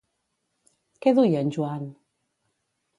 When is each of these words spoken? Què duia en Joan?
Què 1.05 1.15
duia 1.21 1.45
en 1.47 1.55
Joan? 1.59 1.87